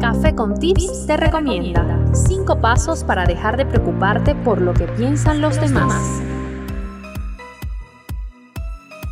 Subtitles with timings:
[0.00, 5.42] Café con Tips te recomienda 5 pasos para dejar de preocuparte por lo que piensan
[5.42, 6.22] los demás.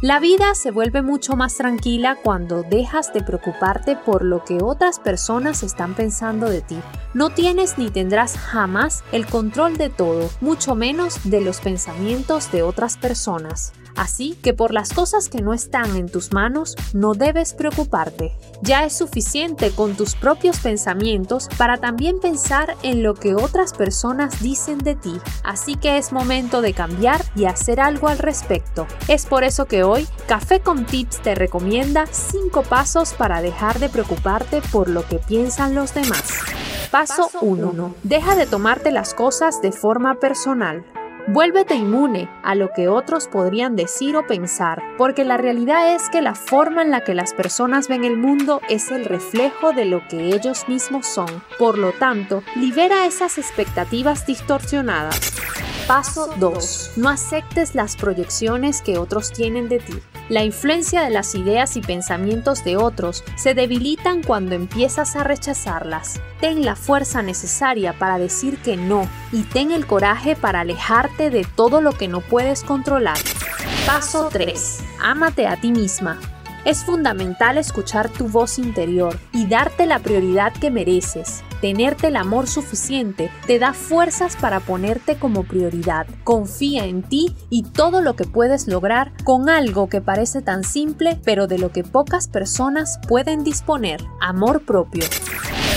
[0.01, 4.98] La vida se vuelve mucho más tranquila cuando dejas de preocuparte por lo que otras
[4.98, 6.79] personas están pensando de ti.
[7.12, 12.62] No tienes ni tendrás jamás el control de todo, mucho menos de los pensamientos de
[12.62, 13.75] otras personas.
[13.99, 18.32] Así que por las cosas que no están en tus manos no debes preocuparte.
[18.63, 24.41] Ya es suficiente con tus propios pensamientos para también pensar en lo que otras personas
[24.41, 25.21] dicen de ti.
[25.43, 28.86] Así que es momento de cambiar y hacer algo al respecto.
[29.08, 33.89] Es por eso que hoy Café con Tips te recomienda 5 pasos para dejar de
[33.89, 36.22] preocuparte por lo que piensan los demás.
[36.92, 37.97] Paso 1.
[38.05, 40.84] Deja de tomarte las cosas de forma personal.
[41.31, 46.23] Vuélvete inmune a lo que otros podrían decir o pensar, porque la realidad es que
[46.23, 50.09] la forma en la que las personas ven el mundo es el reflejo de lo
[50.09, 51.28] que ellos mismos son.
[51.59, 55.20] Por lo tanto, libera esas expectativas distorsionadas.
[55.86, 56.92] Paso 2.
[56.97, 60.00] No aceptes las proyecciones que otros tienen de ti.
[60.28, 66.20] La influencia de las ideas y pensamientos de otros se debilitan cuando empiezas a rechazarlas.
[66.40, 71.44] Ten la fuerza necesaria para decir que no y ten el coraje para alejarte de
[71.44, 73.18] todo lo que no puedes controlar.
[73.86, 74.84] Paso 3.
[75.00, 76.20] Ámate a ti misma.
[76.69, 81.42] Es fundamental escuchar tu voz interior y darte la prioridad que mereces.
[81.62, 86.06] Tenerte el amor suficiente te da fuerzas para ponerte como prioridad.
[86.24, 91.19] Confía en ti y todo lo que puedes lograr con algo que parece tan simple
[91.24, 94.05] pero de lo que pocas personas pueden disponer.
[94.20, 95.05] Amor propio.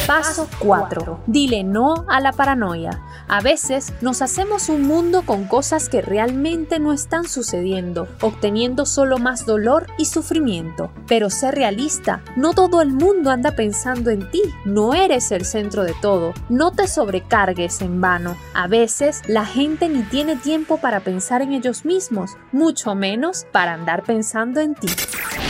[0.05, 1.21] Paso 4.
[1.25, 3.01] Dile no a la paranoia.
[3.31, 9.19] A veces nos hacemos un mundo con cosas que realmente no están sucediendo, obteniendo solo
[9.19, 10.91] más dolor y sufrimiento.
[11.07, 15.83] Pero sé realista, no todo el mundo anda pensando en ti, no eres el centro
[15.83, 18.35] de todo, no te sobrecargues en vano.
[18.53, 23.75] A veces la gente ni tiene tiempo para pensar en ellos mismos, mucho menos para
[23.75, 24.89] andar pensando en ti.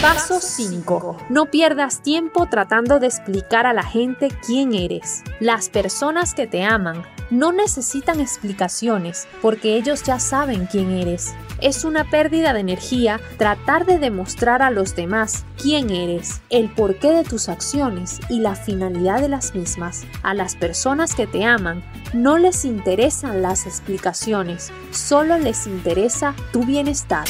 [0.01, 1.28] Paso 5.
[1.29, 5.22] No pierdas tiempo tratando de explicar a la gente quién eres.
[5.39, 11.35] Las personas que te aman no necesitan explicaciones porque ellos ya saben quién eres.
[11.61, 17.11] Es una pérdida de energía tratar de demostrar a los demás quién eres, el porqué
[17.11, 20.06] de tus acciones y la finalidad de las mismas.
[20.23, 26.63] A las personas que te aman no les interesan las explicaciones, solo les interesa tu
[26.63, 27.25] bienestar.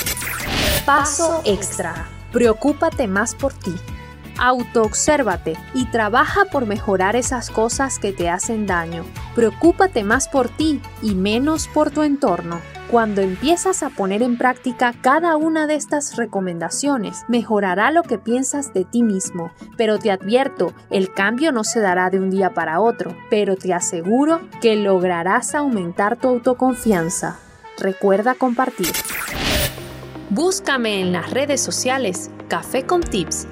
[0.85, 2.20] Paso extra.
[2.31, 3.75] Preocúpate más por ti.
[4.39, 9.03] Autoobsérvate y trabaja por mejorar esas cosas que te hacen daño.
[9.35, 12.61] Preocúpate más por ti y menos por tu entorno.
[12.89, 18.73] Cuando empiezas a poner en práctica cada una de estas recomendaciones, mejorará lo que piensas
[18.73, 19.51] de ti mismo.
[19.77, 23.73] Pero te advierto, el cambio no se dará de un día para otro, pero te
[23.73, 27.39] aseguro que lograrás aumentar tu autoconfianza.
[27.77, 28.91] Recuerda compartir.
[30.33, 33.47] Búscame en las redes sociales Café con Tips